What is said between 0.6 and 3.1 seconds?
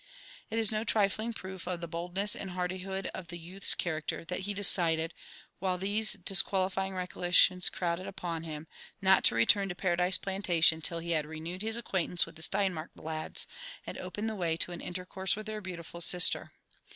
no trifling proof of the boldness and hardihood